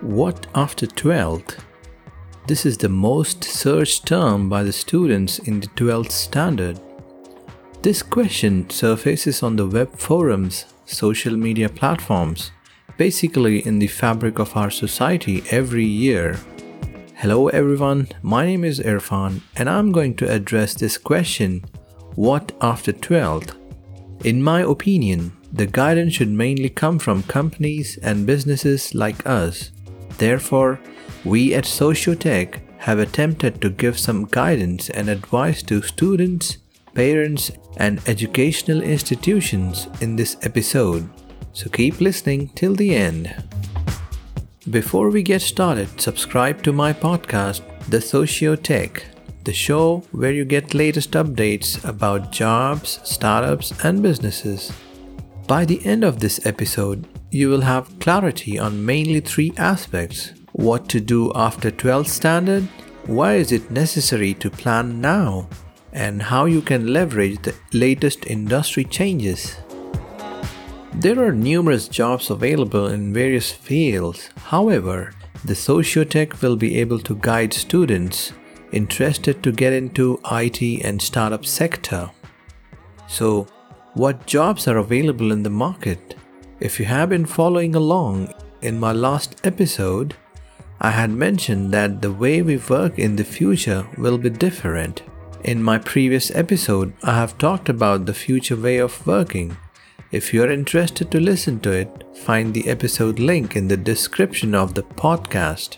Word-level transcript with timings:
What 0.00 0.46
after 0.54 0.86
12th? 0.86 1.58
This 2.46 2.64
is 2.64 2.78
the 2.78 2.88
most 2.88 3.42
searched 3.42 4.06
term 4.06 4.48
by 4.48 4.62
the 4.62 4.72
students 4.72 5.40
in 5.40 5.58
the 5.58 5.66
12th 5.66 6.12
standard. 6.12 6.78
This 7.82 8.00
question 8.00 8.70
surfaces 8.70 9.42
on 9.42 9.56
the 9.56 9.66
web 9.66 9.98
forums, 9.98 10.66
social 10.86 11.36
media 11.36 11.68
platforms, 11.68 12.52
basically 12.96 13.66
in 13.66 13.80
the 13.80 13.88
fabric 13.88 14.38
of 14.38 14.56
our 14.56 14.70
society 14.70 15.42
every 15.50 15.84
year. 15.84 16.38
Hello 17.16 17.48
everyone, 17.48 18.06
my 18.22 18.46
name 18.46 18.62
is 18.62 18.78
Irfan 18.78 19.40
and 19.56 19.68
I'm 19.68 19.90
going 19.90 20.14
to 20.18 20.32
address 20.32 20.74
this 20.74 20.96
question 20.96 21.64
What 22.14 22.52
after 22.60 22.92
12th? 22.92 23.56
In 24.24 24.44
my 24.44 24.60
opinion, 24.60 25.32
the 25.52 25.66
guidance 25.66 26.14
should 26.14 26.30
mainly 26.30 26.68
come 26.68 27.00
from 27.00 27.24
companies 27.24 27.98
and 28.00 28.26
businesses 28.26 28.94
like 28.94 29.26
us 29.26 29.72
Therefore, 30.18 30.78
we 31.24 31.54
at 31.54 31.64
Sotiotech 31.64 32.60
have 32.78 32.98
attempted 32.98 33.60
to 33.60 33.70
give 33.70 33.98
some 33.98 34.26
guidance 34.26 34.90
and 34.90 35.08
advice 35.08 35.62
to 35.64 35.82
students, 35.82 36.58
parents, 36.94 37.50
and 37.76 38.00
educational 38.06 38.82
institutions 38.82 39.88
in 40.00 40.16
this 40.16 40.36
episode. 40.42 41.08
So 41.52 41.68
keep 41.70 42.00
listening 42.00 42.50
till 42.54 42.74
the 42.74 42.94
end. 42.94 43.34
Before 44.70 45.10
we 45.10 45.22
get 45.22 45.42
started, 45.42 46.00
subscribe 46.00 46.62
to 46.62 46.72
my 46.72 46.92
podcast, 46.92 47.62
The 47.88 47.98
Sotiotech, 47.98 49.02
the 49.44 49.52
show 49.52 50.04
where 50.12 50.32
you 50.32 50.44
get 50.44 50.74
latest 50.74 51.12
updates 51.12 51.82
about 51.88 52.32
jobs, 52.32 53.00
startups, 53.02 53.72
and 53.82 54.02
businesses. 54.02 54.72
By 55.46 55.64
the 55.64 55.84
end 55.86 56.04
of 56.04 56.20
this 56.20 56.44
episode, 56.44 57.06
you 57.30 57.48
will 57.48 57.60
have 57.60 57.98
clarity 58.00 58.58
on 58.58 58.84
mainly 58.84 59.20
three 59.20 59.52
aspects 59.56 60.32
what 60.52 60.88
to 60.88 61.00
do 61.00 61.32
after 61.34 61.70
12th 61.70 62.08
standard, 62.08 62.64
why 63.06 63.34
is 63.34 63.52
it 63.52 63.70
necessary 63.70 64.34
to 64.34 64.50
plan 64.50 65.00
now, 65.00 65.48
and 65.92 66.22
how 66.22 66.46
you 66.46 66.60
can 66.60 66.92
leverage 66.92 67.40
the 67.42 67.54
latest 67.72 68.26
industry 68.26 68.84
changes. 68.84 69.56
There 70.94 71.22
are 71.24 71.32
numerous 71.32 71.86
jobs 71.86 72.30
available 72.30 72.88
in 72.88 73.14
various 73.14 73.52
fields. 73.52 74.30
However, 74.36 75.12
the 75.44 75.54
Sotiotech 75.54 76.42
will 76.42 76.56
be 76.56 76.76
able 76.80 76.98
to 77.00 77.14
guide 77.16 77.52
students 77.52 78.32
interested 78.72 79.42
to 79.42 79.52
get 79.52 79.72
into 79.72 80.20
IT 80.30 80.84
and 80.84 81.00
startup 81.00 81.46
sector. 81.46 82.10
So, 83.06 83.46
what 83.94 84.26
jobs 84.26 84.66
are 84.66 84.78
available 84.78 85.32
in 85.32 85.42
the 85.42 85.50
market? 85.50 86.17
If 86.60 86.80
you 86.80 86.86
have 86.86 87.10
been 87.10 87.24
following 87.24 87.76
along 87.76 88.34
in 88.62 88.80
my 88.80 88.90
last 88.90 89.40
episode, 89.44 90.16
I 90.80 90.90
had 90.90 91.10
mentioned 91.10 91.72
that 91.72 92.02
the 92.02 92.12
way 92.12 92.42
we 92.42 92.56
work 92.56 92.98
in 92.98 93.14
the 93.14 93.22
future 93.22 93.86
will 93.96 94.18
be 94.18 94.30
different. 94.30 95.02
In 95.44 95.62
my 95.62 95.78
previous 95.78 96.32
episode, 96.32 96.94
I 97.04 97.14
have 97.14 97.38
talked 97.38 97.68
about 97.68 98.06
the 98.06 98.14
future 98.14 98.56
way 98.56 98.78
of 98.78 99.06
working. 99.06 99.56
If 100.10 100.34
you 100.34 100.42
are 100.42 100.50
interested 100.50 101.12
to 101.12 101.20
listen 101.20 101.60
to 101.60 101.70
it, 101.70 102.04
find 102.16 102.52
the 102.52 102.68
episode 102.68 103.20
link 103.20 103.54
in 103.54 103.68
the 103.68 103.76
description 103.76 104.52
of 104.52 104.74
the 104.74 104.82
podcast. 104.82 105.76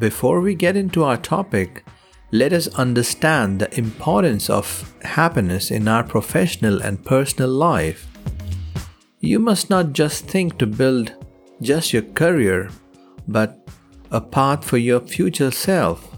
Before 0.00 0.40
we 0.40 0.56
get 0.56 0.76
into 0.76 1.04
our 1.04 1.18
topic, 1.18 1.84
let 2.32 2.52
us 2.52 2.66
understand 2.74 3.60
the 3.60 3.78
importance 3.78 4.50
of 4.50 4.92
happiness 5.02 5.70
in 5.70 5.86
our 5.86 6.02
professional 6.02 6.80
and 6.82 7.04
personal 7.04 7.50
life. 7.50 8.09
You 9.22 9.38
must 9.38 9.68
not 9.68 9.92
just 9.92 10.24
think 10.24 10.56
to 10.58 10.66
build 10.66 11.12
just 11.60 11.92
your 11.92 12.02
career, 12.02 12.70
but 13.28 13.68
a 14.10 14.18
path 14.18 14.64
for 14.64 14.78
your 14.78 15.00
future 15.00 15.50
self. 15.50 16.16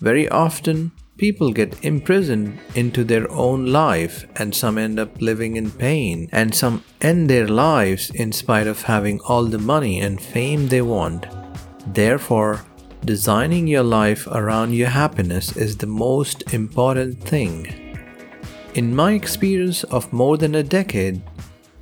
Very 0.00 0.30
often, 0.30 0.92
people 1.18 1.52
get 1.52 1.84
imprisoned 1.84 2.58
into 2.74 3.04
their 3.04 3.30
own 3.30 3.66
life, 3.66 4.24
and 4.36 4.54
some 4.54 4.78
end 4.78 4.98
up 4.98 5.20
living 5.20 5.56
in 5.56 5.70
pain, 5.70 6.30
and 6.32 6.54
some 6.54 6.82
end 7.02 7.28
their 7.28 7.46
lives 7.46 8.08
in 8.14 8.32
spite 8.32 8.66
of 8.66 8.80
having 8.80 9.20
all 9.20 9.44
the 9.44 9.58
money 9.58 10.00
and 10.00 10.18
fame 10.18 10.68
they 10.68 10.80
want. 10.80 11.26
Therefore, 11.86 12.64
designing 13.04 13.66
your 13.66 13.82
life 13.82 14.26
around 14.28 14.72
your 14.72 14.88
happiness 14.88 15.54
is 15.54 15.76
the 15.76 15.86
most 15.86 16.54
important 16.54 17.20
thing. 17.20 17.66
In 18.72 18.96
my 18.96 19.12
experience 19.12 19.84
of 19.84 20.10
more 20.14 20.38
than 20.38 20.54
a 20.54 20.62
decade, 20.62 21.20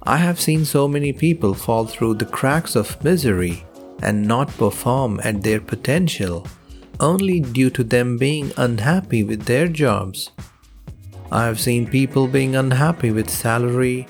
I 0.03 0.16
have 0.16 0.41
seen 0.41 0.65
so 0.65 0.88
many 0.88 1.12
people 1.12 1.55
fall 1.55 1.84
through 1.84 2.15
the 2.15 2.25
cracks 2.25 2.75
of 2.75 3.03
misery 3.05 3.65
and 4.03 4.27
not 4.27 4.56
perform 4.56 5.21
at 5.22 5.43
their 5.43 5.61
potential 5.61 6.47
only 7.00 7.41
due 7.41 7.71
to 7.71 7.84
them 7.84 8.16
being 8.16 8.53
unhappy 8.56 9.22
with 9.22 9.44
their 9.44 9.69
jobs. 9.69 10.31
I 11.33 11.44
have 11.47 11.60
seen 11.60 11.87
people 11.87 12.27
being 12.27 12.56
unhappy 12.56 13.10
with 13.10 13.31
salary, 13.31 14.06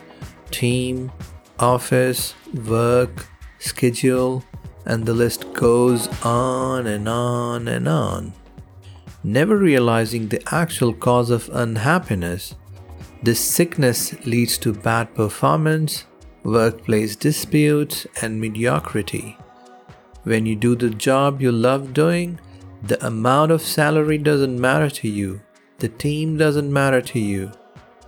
team, 0.50 1.12
office, 1.58 2.34
work, 2.66 3.26
schedule, 3.58 4.44
and 4.86 5.04
the 5.04 5.14
list 5.14 5.52
goes 5.52 6.08
on 6.24 6.86
and 6.86 7.08
on 7.08 7.68
and 7.68 7.86
on. 7.86 8.32
Never 9.22 9.56
realizing 9.56 10.28
the 10.28 10.42
actual 10.52 10.94
cause 10.94 11.30
of 11.30 11.50
unhappiness 11.52 12.54
this 13.22 13.40
sickness 13.40 14.14
leads 14.24 14.56
to 14.58 14.72
bad 14.72 15.14
performance, 15.14 16.06
workplace 16.42 17.16
disputes, 17.16 18.06
and 18.22 18.40
mediocrity. 18.40 19.36
When 20.24 20.46
you 20.46 20.56
do 20.56 20.74
the 20.74 20.90
job 20.90 21.42
you 21.42 21.52
love 21.52 21.92
doing, 21.92 22.40
the 22.82 23.04
amount 23.06 23.52
of 23.52 23.60
salary 23.60 24.16
doesn't 24.16 24.58
matter 24.58 24.88
to 24.88 25.08
you, 25.08 25.42
the 25.78 25.88
team 25.88 26.38
doesn't 26.38 26.72
matter 26.72 27.02
to 27.02 27.18
you. 27.18 27.52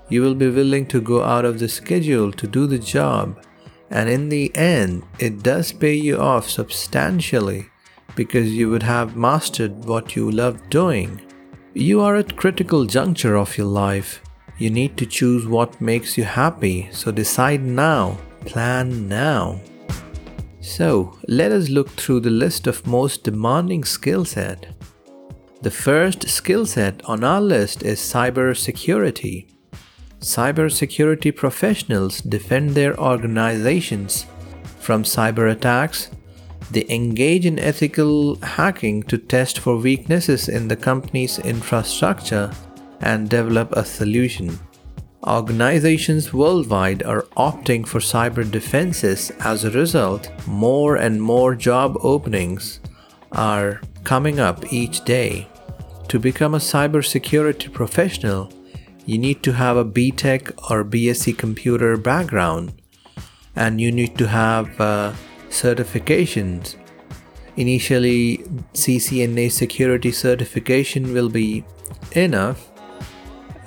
You 0.08 0.22
will 0.22 0.34
be 0.34 0.48
willing 0.48 0.86
to 0.86 1.00
go 1.00 1.22
out 1.22 1.44
of 1.44 1.58
the 1.58 1.68
schedule 1.68 2.32
to 2.32 2.46
do 2.46 2.66
the 2.66 2.78
job, 2.78 3.44
and 3.90 4.08
in 4.08 4.30
the 4.30 4.54
end, 4.56 5.04
it 5.18 5.42
does 5.42 5.72
pay 5.72 5.94
you 5.94 6.18
off 6.18 6.48
substantially 6.48 7.68
because 8.16 8.52
you 8.52 8.70
would 8.70 8.82
have 8.82 9.16
mastered 9.16 9.84
what 9.84 10.16
you 10.16 10.30
love 10.30 10.70
doing. 10.70 11.20
You 11.74 12.00
are 12.00 12.16
at 12.16 12.36
critical 12.36 12.86
juncture 12.86 13.36
of 13.36 13.56
your 13.56 13.66
life 13.66 14.22
you 14.58 14.70
need 14.70 14.96
to 14.96 15.06
choose 15.06 15.46
what 15.46 15.80
makes 15.80 16.16
you 16.16 16.24
happy, 16.24 16.88
so 16.92 17.10
decide 17.10 17.62
now, 17.62 18.18
plan 18.44 19.08
now. 19.08 19.60
So, 20.60 21.18
let 21.26 21.50
us 21.50 21.68
look 21.68 21.90
through 21.90 22.20
the 22.20 22.30
list 22.30 22.66
of 22.66 22.86
most 22.86 23.24
demanding 23.24 23.84
skill 23.84 24.24
set. 24.24 24.68
The 25.60 25.70
first 25.70 26.28
skill 26.28 26.66
set 26.66 27.04
on 27.04 27.24
our 27.24 27.40
list 27.40 27.82
is 27.82 27.98
cybersecurity. 27.98 29.48
Cybersecurity 30.20 31.34
professionals 31.34 32.20
defend 32.20 32.70
their 32.70 32.98
organizations 32.98 34.26
from 34.78 35.02
cyber 35.02 35.50
attacks. 35.50 36.10
They 36.70 36.86
engage 36.88 37.44
in 37.44 37.58
ethical 37.58 38.36
hacking 38.36 39.02
to 39.04 39.18
test 39.18 39.58
for 39.58 39.76
weaknesses 39.76 40.48
in 40.48 40.68
the 40.68 40.76
company's 40.76 41.38
infrastructure 41.38 42.52
and 43.02 43.28
develop 43.28 43.72
a 43.72 43.84
solution. 43.84 44.58
Organizations 45.26 46.32
worldwide 46.32 47.02
are 47.04 47.22
opting 47.36 47.86
for 47.86 48.00
cyber 48.00 48.48
defenses. 48.50 49.30
As 49.40 49.64
a 49.64 49.70
result, 49.70 50.30
more 50.46 50.96
and 50.96 51.22
more 51.22 51.54
job 51.54 51.96
openings 52.02 52.80
are 53.30 53.80
coming 54.02 54.40
up 54.40 54.72
each 54.72 55.04
day. 55.04 55.48
To 56.08 56.18
become 56.18 56.54
a 56.54 56.58
cybersecurity 56.58 57.72
professional, 57.72 58.52
you 59.06 59.18
need 59.18 59.42
to 59.44 59.52
have 59.52 59.76
a 59.76 59.84
BTech 59.84 60.70
or 60.70 60.84
BSc 60.84 61.38
computer 61.38 61.96
background 61.96 62.74
and 63.54 63.80
you 63.80 63.92
need 63.92 64.16
to 64.18 64.26
have 64.28 64.80
uh, 64.80 65.12
certifications. 65.48 66.76
Initially, 67.56 68.38
CCNA 68.74 69.52
security 69.52 70.10
certification 70.10 71.12
will 71.12 71.28
be 71.28 71.64
enough, 72.12 72.71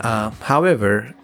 uh, 0.06 0.30
however, 0.54 1.16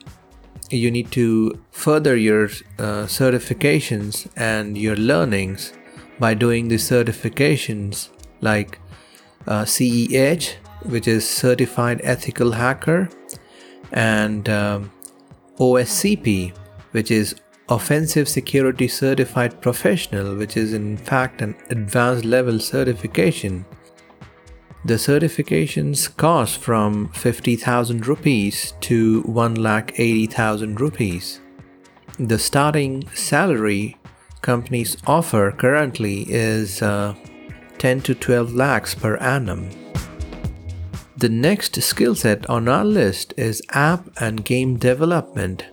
you 0.72 0.90
need 0.90 1.12
to 1.12 1.60
further 1.70 2.16
your 2.16 2.46
uh, 2.80 3.06
certifications 3.20 4.28
and 4.36 4.76
your 4.76 4.96
learnings 4.96 5.74
by 6.20 6.34
doing 6.34 6.68
the 6.68 6.78
certifications 6.78 8.10
like 8.42 8.80
uh, 9.48 9.66
CEH, 9.66 10.56
which 10.86 11.08
is 11.08 11.30
Certified 11.30 12.02
Ethical 12.04 12.54
Hacker, 12.54 13.08
and 13.92 14.50
um, 14.50 14.92
OSCP, 15.60 16.56
which 16.92 17.12
is 17.12 17.36
Offensive 17.70 18.28
Security 18.28 18.88
Certified 18.88 19.62
Professional, 19.62 20.36
which 20.36 20.58
is 20.58 20.74
in 20.74 20.98
fact 20.98 21.44
an 21.44 21.56
advanced 21.70 22.26
level 22.26 22.58
certification 22.60 23.64
the 24.84 24.96
certifications 24.96 26.16
cost 26.18 26.58
from 26.60 27.10
50,000 27.10 28.08
rupees 28.08 28.74
to 28.82 29.22
1,80,000 29.24 30.80
rupees. 30.80 31.40
The 32.18 32.40
starting 32.40 33.08
salary 33.10 33.98
companies 34.42 34.98
offer 35.06 35.52
currently 35.52 36.26
is 36.30 36.82
uh, 36.82 37.16
10 37.78 38.02
to 38.02 38.16
12 38.16 38.54
lakhs 38.54 38.96
per 38.96 39.18
annum. 39.18 39.70
The 41.16 41.30
next 41.30 41.80
skill 41.84 42.16
set 42.16 42.50
on 42.50 42.68
our 42.68 42.86
list 42.86 43.36
is 43.38 43.62
app 43.70 44.10
and 44.20 44.44
game 44.44 44.78
development. 44.78 45.66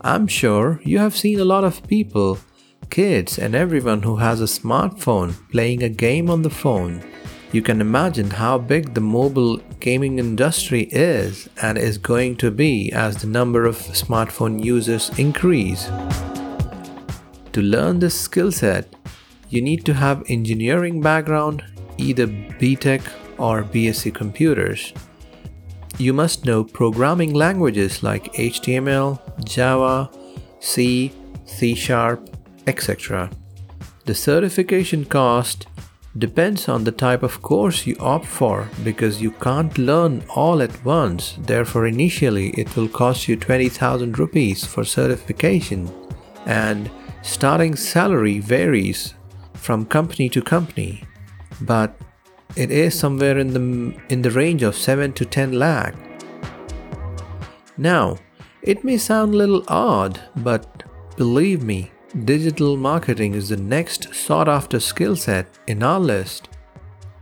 I'm 0.00 0.26
sure 0.26 0.80
you 0.82 0.98
have 0.98 1.16
seen 1.16 1.38
a 1.38 1.44
lot 1.44 1.62
of 1.62 1.86
people, 1.86 2.38
kids, 2.90 3.38
and 3.38 3.54
everyone 3.54 4.02
who 4.02 4.16
has 4.16 4.40
a 4.40 4.44
smartphone 4.44 5.34
playing 5.52 5.84
a 5.84 5.88
game 5.88 6.28
on 6.28 6.42
the 6.42 6.50
phone. 6.50 7.02
You 7.54 7.62
can 7.62 7.80
imagine 7.80 8.30
how 8.30 8.58
big 8.58 8.94
the 8.94 9.00
mobile 9.00 9.58
gaming 9.78 10.18
industry 10.18 10.88
is 10.90 11.48
and 11.62 11.78
is 11.78 11.98
going 11.98 12.34
to 12.38 12.50
be 12.50 12.90
as 12.90 13.18
the 13.18 13.28
number 13.28 13.64
of 13.64 13.76
smartphone 13.76 14.64
users 14.64 15.16
increase. 15.20 15.84
To 17.52 17.62
learn 17.62 18.00
this 18.00 18.20
skill 18.20 18.50
set, 18.50 18.92
you 19.50 19.62
need 19.62 19.84
to 19.84 19.94
have 19.94 20.28
engineering 20.28 21.00
background, 21.00 21.62
either 21.96 22.26
BTech 22.26 23.02
or 23.38 23.62
BSc 23.62 24.12
computers. 24.12 24.92
You 25.96 26.12
must 26.12 26.44
know 26.44 26.64
programming 26.64 27.34
languages 27.34 28.02
like 28.02 28.32
HTML, 28.32 29.20
Java, 29.44 30.10
C, 30.58 31.12
C 31.44 31.76
Sharp, 31.76 32.30
etc. 32.66 33.30
The 34.06 34.14
certification 34.16 35.04
cost 35.04 35.68
depends 36.16 36.68
on 36.68 36.84
the 36.84 36.92
type 36.92 37.22
of 37.22 37.42
course 37.42 37.86
you 37.86 37.96
opt 37.98 38.26
for 38.26 38.68
because 38.84 39.20
you 39.20 39.32
can't 39.32 39.76
learn 39.78 40.22
all 40.36 40.62
at 40.62 40.84
once. 40.84 41.36
Therefore, 41.38 41.86
initially 41.86 42.50
it 42.50 42.76
will 42.76 42.88
cost 42.88 43.28
you 43.28 43.36
20,000 43.36 44.18
rupees 44.18 44.64
for 44.64 44.84
certification, 44.84 45.90
and 46.46 46.90
starting 47.22 47.74
salary 47.74 48.38
varies 48.38 49.14
from 49.54 49.86
company 49.86 50.28
to 50.28 50.42
company, 50.42 51.04
but 51.60 51.96
it 52.56 52.70
is 52.70 52.98
somewhere 52.98 53.38
in 53.38 53.52
the 53.52 53.96
in 54.08 54.22
the 54.22 54.30
range 54.30 54.62
of 54.62 54.76
7 54.76 55.12
to 55.14 55.24
10 55.24 55.52
lakh. 55.52 55.94
Now, 57.76 58.18
it 58.62 58.84
may 58.84 58.98
sound 58.98 59.34
a 59.34 59.38
little 59.38 59.64
odd, 59.66 60.20
but 60.36 60.84
believe 61.16 61.64
me, 61.64 61.90
digital 62.22 62.76
marketing 62.76 63.34
is 63.34 63.48
the 63.48 63.56
next 63.56 64.14
sought 64.14 64.48
after 64.48 64.78
skill 64.78 65.16
set 65.16 65.46
in 65.66 65.82
our 65.82 65.98
list. 65.98 66.48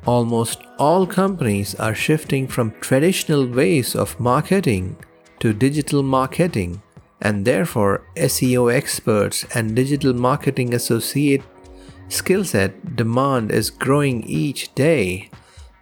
Almost 0.05 0.63
all 0.79 1.07
companies 1.07 1.75
are 1.77 1.95
shifting 1.95 2.47
from 2.47 2.75
traditional 2.81 3.47
ways 3.47 3.95
of 3.95 4.19
marketing 4.21 4.97
to 5.41 5.53
digital 5.53 6.03
marketing, 6.03 6.83
and 7.21 7.45
therefore, 7.45 8.03
SEO 8.17 8.73
experts 8.73 9.45
and 9.55 9.75
digital 9.75 10.13
marketing 10.13 10.75
associate 10.75 11.43
skill 12.09 12.45
set 12.45 12.97
demand 12.97 13.51
is 13.51 13.71
growing 13.71 14.23
each 14.25 14.75
day. 14.75 15.31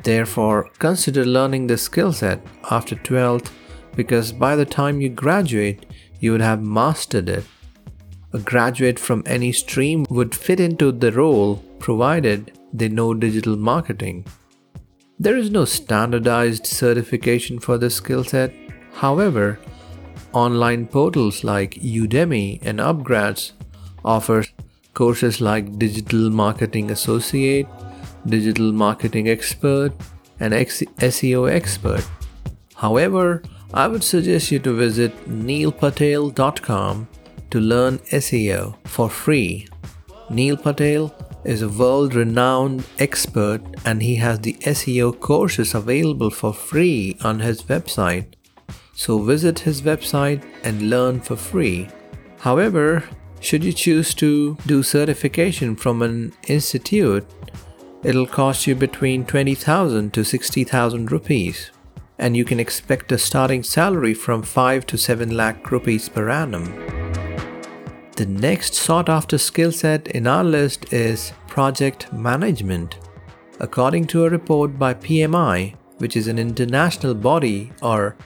Therefore, 0.05 0.71
consider 0.79 1.25
learning 1.25 1.67
the 1.67 1.79
skill 1.79 2.13
set 2.13 2.41
after 2.71 2.95
12th 2.95 3.51
because 3.97 4.33
by 4.33 4.55
the 4.55 4.67
time 4.67 5.01
you 5.01 5.09
graduate, 5.09 5.85
you 6.21 6.33
would 6.33 6.41
have 6.41 6.63
mastered 6.63 7.29
it. 7.29 7.45
A 8.33 8.39
graduate 8.39 8.99
from 8.99 9.25
any 9.27 9.51
stream 9.51 10.07
would 10.09 10.35
fit 10.35 10.61
into 10.61 10.93
the 10.93 11.11
role 11.11 11.57
provided 11.81 12.53
they 12.73 12.89
know 12.89 13.13
digital 13.13 13.57
marketing. 13.57 14.25
There 15.19 15.37
is 15.37 15.51
no 15.51 15.65
standardized 15.65 16.65
certification 16.65 17.59
for 17.59 17.77
this 17.77 17.97
skill 17.97 18.23
set. 18.23 18.55
However, 18.93 19.59
online 20.33 20.87
portals 20.87 21.43
like 21.43 21.75
Udemy 21.75 22.61
and 22.63 22.79
Upgrads 22.79 23.53
offer 24.05 24.45
courses 24.95 25.41
like 25.41 25.79
Digital 25.79 26.31
Marketing 26.31 26.91
Associate, 26.93 27.67
Digital 28.27 28.71
Marketing 28.71 29.29
Expert, 29.29 29.93
and 30.39 30.55
SEO 30.55 31.51
Expert. 31.51 32.09
However, 32.77 33.43
I 33.75 33.89
would 33.89 34.05
suggest 34.05 34.53
you 34.53 34.61
to 34.61 34.73
visit 34.73 35.13
neilpatel.com 35.29 37.09
to 37.51 37.61
learn 37.61 37.99
SEO 38.11 38.77
for 38.87 39.09
free. 39.09 39.67
Neil 40.31 40.57
Patel 40.57 41.15
is 41.45 41.63
a 41.63 41.69
world 41.69 42.15
renowned 42.15 42.85
expert 42.99 43.61
and 43.85 44.03
he 44.03 44.17
has 44.17 44.39
the 44.41 44.55
SEO 44.61 45.19
courses 45.19 45.75
available 45.75 46.31
for 46.31 46.53
free 46.53 47.17
on 47.23 47.41
his 47.41 47.63
website. 47.63 48.35
So 48.95 49.19
visit 49.19 49.61
his 49.61 49.83
website 49.83 50.45
and 50.63 50.91
learn 50.91 51.21
for 51.21 51.37
free. 51.37 51.89
However, 52.39 53.05
should 53.41 53.65
you 53.65 53.73
choose 53.73 54.15
to 54.15 54.57
do 54.67 54.83
certification 54.83 55.75
from 55.77 56.03
an 56.03 56.33
institute, 56.47 57.27
it'll 58.05 58.27
cost 58.27 58.67
you 58.67 58.75
between 58.75 59.25
20,000 59.25 60.13
to 60.13 60.25
60,000 60.25 61.11
rupees 61.11 61.71
and 62.21 62.37
you 62.37 62.45
can 62.45 62.61
expect 62.61 63.11
a 63.13 63.19
starting 63.19 63.63
salary 63.63 64.13
from 64.13 64.43
5 64.43 64.87
to 64.87 64.99
7 64.99 65.35
lakh 65.35 65.71
rupees 65.71 66.09
per 66.09 66.29
annum. 66.29 66.90
The 68.21 68.27
next 68.27 68.75
sought 68.75 69.09
after 69.09 69.39
skill 69.39 69.73
set 69.73 70.09
in 70.09 70.27
our 70.27 70.45
list 70.45 70.93
is 70.93 71.33
project 71.47 72.13
management. 72.13 72.99
According 73.61 74.09
to 74.09 74.27
a 74.27 74.29
report 74.29 74.79
by 74.79 74.93
PMI, 74.93 75.75
which 75.97 76.19
is 76.19 76.29
an 76.29 76.39
international 76.39 77.15
body 77.15 77.73
or 77.81 78.17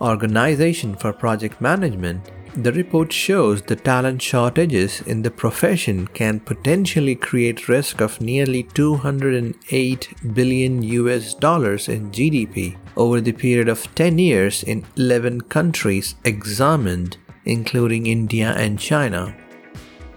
organization 0.00 0.96
for 0.96 1.12
project 1.12 1.60
management, 1.60 2.32
the 2.56 2.72
report 2.72 3.12
shows 3.12 3.62
the 3.62 3.76
talent 3.76 4.20
shortages 4.20 5.02
in 5.02 5.22
the 5.22 5.30
profession 5.30 6.08
can 6.08 6.40
potentially 6.40 7.14
create 7.14 7.68
risk 7.68 8.00
of 8.00 8.20
nearly 8.20 8.64
208 8.64 10.34
billion 10.34 10.82
US 10.82 11.32
dollars 11.32 11.88
in 11.88 12.10
GDP 12.10 12.76
over 12.96 13.20
the 13.20 13.30
period 13.30 13.68
of 13.68 13.94
10 13.94 14.18
years 14.18 14.64
in 14.64 14.84
11 14.96 15.42
countries 15.42 16.16
examined, 16.24 17.18
including 17.44 18.08
India 18.08 18.52
and 18.58 18.80
China. 18.80 19.32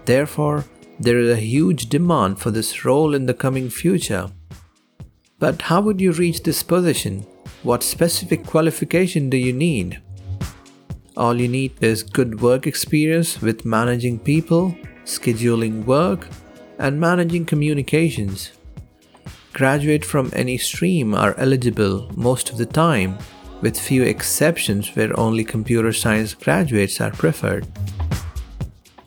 Therefore, 0.08 0.64
there 0.98 1.18
is 1.18 1.28
a 1.28 1.36
huge 1.54 1.90
demand 1.90 2.38
for 2.38 2.50
this 2.50 2.82
role 2.86 3.14
in 3.14 3.26
the 3.26 3.34
coming 3.34 3.68
future. 3.68 4.30
But 5.38 5.60
how 5.60 5.82
would 5.82 6.00
you 6.00 6.12
reach 6.12 6.42
this 6.42 6.62
position? 6.62 7.26
What 7.62 7.82
specific 7.82 8.46
qualification 8.46 9.28
do 9.28 9.36
you 9.36 9.52
need? 9.52 10.00
All 11.14 11.38
you 11.38 11.46
need 11.46 11.72
is 11.82 12.02
good 12.02 12.40
work 12.40 12.66
experience 12.66 13.42
with 13.42 13.66
managing 13.66 14.18
people, 14.20 14.74
scheduling 15.04 15.84
work, 15.84 16.26
and 16.78 16.98
managing 16.98 17.44
communications. 17.44 18.52
Graduate 19.52 20.06
from 20.06 20.30
any 20.32 20.56
stream 20.56 21.14
are 21.14 21.34
eligible 21.36 22.10
most 22.16 22.48
of 22.48 22.56
the 22.56 22.64
time, 22.64 23.18
with 23.60 23.78
few 23.78 24.04
exceptions 24.04 24.96
where 24.96 25.20
only 25.20 25.44
computer 25.44 25.92
science 25.92 26.32
graduates 26.32 26.98
are 26.98 27.10
preferred. 27.10 27.66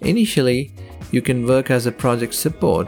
Initially, 0.02 0.76
you 1.12 1.22
can 1.22 1.46
work 1.46 1.70
as 1.70 1.86
a 1.86 1.92
project 1.92 2.34
support. 2.34 2.88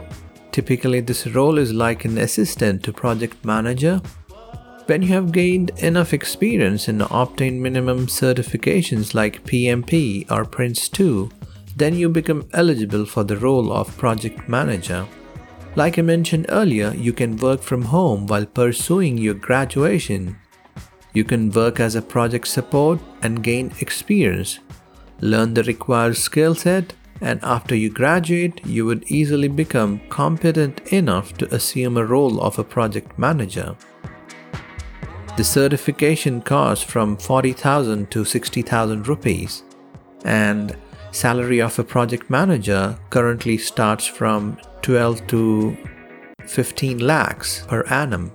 Typically, 0.50 1.00
this 1.00 1.26
role 1.28 1.58
is 1.58 1.72
like 1.72 2.04
an 2.04 2.18
assistant 2.18 2.82
to 2.82 2.92
project 2.92 3.44
manager. 3.44 4.00
When 4.86 5.02
you 5.02 5.08
have 5.08 5.32
gained 5.32 5.70
enough 5.78 6.12
experience 6.12 6.88
and 6.88 7.02
obtained 7.10 7.62
minimum 7.62 8.06
certifications 8.06 9.14
like 9.14 9.44
PMP 9.44 10.30
or 10.30 10.44
Prince 10.44 10.88
2, 10.88 11.30
then 11.76 11.94
you 11.96 12.08
become 12.08 12.48
eligible 12.52 13.04
for 13.04 13.24
the 13.24 13.36
role 13.36 13.72
of 13.72 13.96
project 13.96 14.48
manager. 14.48 15.06
Like 15.76 15.98
I 15.98 16.02
mentioned 16.02 16.46
earlier, 16.50 16.94
you 16.94 17.12
can 17.12 17.36
work 17.36 17.60
from 17.60 17.82
home 17.82 18.26
while 18.26 18.46
pursuing 18.46 19.18
your 19.18 19.34
graduation. 19.34 20.36
You 21.14 21.24
can 21.24 21.50
work 21.50 21.80
as 21.80 21.96
a 21.96 22.02
project 22.02 22.46
support 22.46 23.00
and 23.22 23.42
gain 23.42 23.72
experience, 23.80 24.60
learn 25.20 25.54
the 25.54 25.64
required 25.64 26.16
skill 26.16 26.54
set, 26.54 26.92
and 27.24 27.40
after 27.42 27.74
you 27.74 27.88
graduate, 27.88 28.60
you 28.66 28.84
would 28.84 29.10
easily 29.10 29.48
become 29.48 29.98
competent 30.10 30.92
enough 30.92 31.32
to 31.38 31.54
assume 31.54 31.96
a 31.96 32.04
role 32.04 32.38
of 32.42 32.58
a 32.58 32.64
project 32.64 33.18
manager. 33.18 33.74
The 35.38 35.42
certification 35.42 36.42
costs 36.42 36.84
from 36.84 37.16
40,000 37.16 38.10
to 38.10 38.26
60,000 38.26 39.08
rupees, 39.08 39.62
and 40.26 40.76
salary 41.12 41.62
of 41.62 41.78
a 41.78 41.84
project 41.84 42.28
manager 42.28 42.98
currently 43.08 43.56
starts 43.56 44.04
from 44.06 44.58
12 44.82 45.26
to 45.28 45.76
15 46.46 46.98
lakhs 46.98 47.64
per 47.66 47.84
annum. 47.84 48.32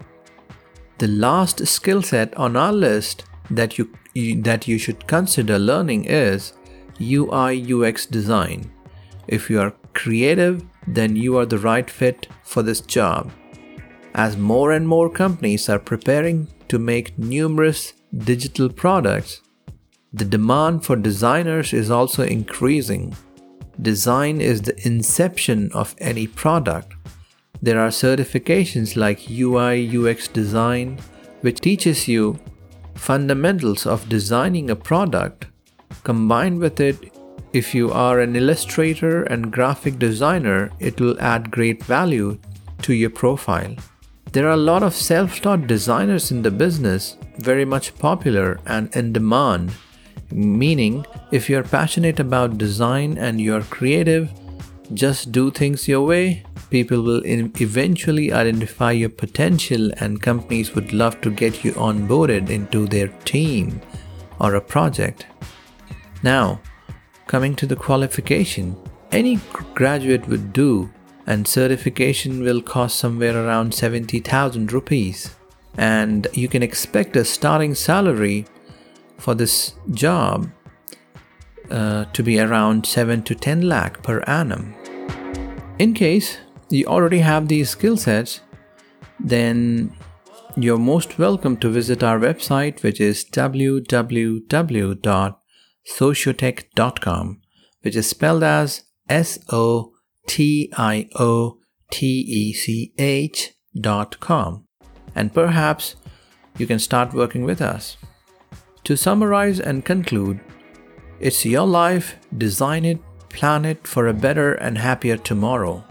The 0.98 1.10
last 1.10 1.65
skill 1.67 2.01
set 2.01 2.36
on 2.36 2.55
our 2.55 2.74
list 2.74 3.25
that 3.51 3.77
you, 3.77 3.96
you 4.15 4.41
that 4.41 4.67
you 4.67 4.79
should 4.79 5.05
consider 5.05 5.60
learning 5.60 6.05
is 6.05 6.53
UI 7.00 7.72
UX 7.72 8.08
design. 8.08 8.72
If 9.29 9.48
you 9.48 9.59
are 9.62 9.75
creative, 9.93 10.63
then 10.88 11.15
you 11.15 11.38
are 11.38 11.45
the 11.45 11.59
right 11.59 11.88
fit 11.88 12.27
for 12.43 12.63
this 12.63 12.81
job. 12.81 13.31
As 14.15 14.36
more 14.36 14.71
and 14.71 14.88
more 14.88 15.07
companies 15.07 15.69
are 15.69 15.77
preparing 15.77 16.48
to 16.67 16.79
make 16.79 17.19
numerous 17.19 17.93
digital 18.17 18.69
products, 18.69 19.41
the 20.12 20.25
demand 20.25 20.83
for 20.83 20.95
designers 20.95 21.74
is 21.74 21.91
also 21.91 22.24
increasing. 22.24 23.15
Design 23.79 24.41
is 24.41 24.63
the 24.63 24.75
inception 24.88 25.69
of 25.75 25.95
any 26.00 26.25
product. 26.25 26.95
There 27.62 27.79
are 27.79 27.89
certifications 27.89 28.95
like 28.95 29.29
UI 29.29 29.95
UX 29.95 30.27
design, 30.27 30.98
which 31.41 31.59
teaches 31.59 32.07
you 32.07 32.39
fundamentals 32.95 33.86
of 33.86 34.09
designing 34.09 34.71
a 34.71 34.75
product. 34.75 35.45
Combined 36.03 36.59
with 36.59 36.79
it, 36.79 37.13
if 37.51 37.73
you 37.73 37.91
are 37.91 38.19
an 38.19 38.35
illustrator 38.35 39.23
and 39.23 39.51
graphic 39.51 39.97
designer, 39.97 40.71
it 40.79 41.01
will 41.01 41.19
add 41.19 41.51
great 41.51 41.83
value 41.83 42.37
to 42.83 42.93
your 42.93 43.09
profile. 43.09 43.75
There 44.31 44.47
are 44.47 44.53
a 44.53 44.57
lot 44.57 44.83
of 44.83 44.93
self 44.93 45.41
taught 45.41 45.65
designers 45.65 46.31
in 46.31 46.43
the 46.43 46.51
business, 46.51 47.17
very 47.37 47.65
much 47.65 47.95
popular 47.97 48.59
and 48.67 48.95
in 48.95 49.13
demand. 49.13 49.71
Meaning, 50.31 51.05
if 51.31 51.49
you're 51.49 51.63
passionate 51.63 52.19
about 52.19 52.59
design 52.59 53.17
and 53.17 53.41
you're 53.41 53.63
creative, 53.63 54.31
just 54.93 55.31
do 55.31 55.49
things 55.49 55.87
your 55.87 56.05
way, 56.05 56.43
people 56.69 57.01
will 57.01 57.23
eventually 57.25 58.31
identify 58.31 58.91
your 58.91 59.09
potential, 59.09 59.89
and 59.97 60.21
companies 60.21 60.75
would 60.75 60.93
love 60.93 61.19
to 61.21 61.31
get 61.31 61.63
you 61.63 61.71
onboarded 61.73 62.51
into 62.51 62.85
their 62.85 63.07
team 63.25 63.81
or 64.39 64.53
a 64.53 64.61
project. 64.61 65.25
Now, 66.21 66.61
coming 67.29 67.55
to 67.55 67.67
the 67.67 67.75
qualification, 67.75 68.75
any 69.12 69.39
graduate 69.75 70.27
would 70.27 70.51
do 70.51 70.89
and 71.27 71.48
certification 71.48 72.41
will 72.41 72.59
cost 72.59 72.98
somewhere 72.98 73.45
around 73.45 73.71
70,000 73.71 74.74
rupees. 74.74 75.36
And 75.77 76.27
you 76.33 76.48
can 76.48 76.63
expect 76.63 77.15
a 77.15 77.24
starting 77.24 77.75
salary 77.75 78.48
for 79.19 79.36
this 79.36 79.75
job 79.91 80.50
uh, 81.69 82.05
to 82.05 82.24
be 82.24 82.39
around 82.39 82.88
7 82.88 83.21
to 83.21 83.36
10 83.36 83.62
lakh 83.62 84.01
per 84.01 84.21
annum. 84.21 84.74
In 85.77 85.93
case 85.93 86.39
you 86.71 86.88
already 86.88 87.19
have 87.19 87.48
these 87.48 87.69
skill 87.69 87.95
sets, 87.95 88.41
then 89.19 89.95
you're 90.57 90.79
most 90.79 91.19
welcome 91.19 91.57
to 91.57 91.69
visit 91.69 92.01
our 92.01 92.17
website, 92.19 92.81
which 92.81 93.00
is 93.00 93.24
www.sotiotech.com, 95.88 97.41
which 97.81 97.95
is 97.95 98.09
spelled 98.09 98.43
as 98.43 98.83
S 99.07 99.39
O 99.51 99.93
T 100.27 100.71
I 100.77 101.09
O 101.15 101.57
T 101.91 102.05
E 102.07 102.53
C 102.53 102.93
H 102.98 103.53
dot 103.79 104.19
com, 104.19 104.65
and 105.15 105.33
perhaps 105.33 105.95
you 106.57 106.67
can 106.67 106.79
start 106.79 107.13
working 107.13 107.43
with 107.43 107.62
us. 107.62 107.98
To 108.83 108.95
summarize 108.95 109.59
and 109.59 109.86
conclude, 109.86 110.39
it's 111.19 111.45
your 111.45 111.67
life, 111.67 112.15
design 112.38 112.86
it, 112.86 113.00
plan 113.29 113.65
it 113.65 113.88
for 113.88 114.07
a 114.07 114.13
better 114.13 114.53
and 114.53 114.77
happier 114.77 115.17
tomorrow. 115.17 115.83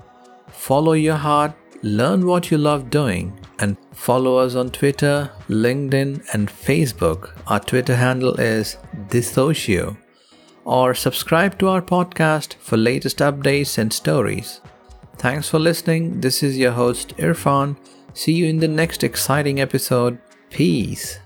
Follow 0.49 0.93
your 0.93 1.17
heart, 1.17 1.53
learn 1.83 2.27
what 2.27 2.51
you 2.51 2.59
love 2.59 2.91
doing, 2.91 3.39
and 3.59 3.77
follow 3.93 4.37
us 4.37 4.55
on 4.55 4.71
Twitter, 4.71 5.31
LinkedIn, 5.49 6.27
and 6.33 6.49
Facebook. 6.49 7.31
Our 7.47 7.61
Twitter 7.61 7.97
handle 7.97 8.35
is 8.41 8.77
Dissocio 9.09 9.97
or 10.65 10.95
subscribe 10.95 11.59
to 11.59 11.69
our 11.69 11.83
podcast 11.83 12.55
for 12.57 12.77
latest 12.77 13.19
updates 13.19 13.79
and 13.79 13.93
stories. 13.93 14.61
Thanks 15.17 15.49
for 15.49 15.59
listening. 15.59 16.21
This 16.21 16.43
is 16.43 16.59
your 16.59 16.73
host 16.73 17.17
Irfan. 17.17 17.77
See 18.13 18.33
you 18.33 18.47
in 18.47 18.59
the 18.59 18.69
next 18.69 19.03
exciting 19.03 19.61
episode. 19.61 20.19
Peace. 20.51 21.19